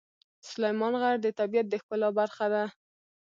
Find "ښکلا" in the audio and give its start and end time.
1.81-2.09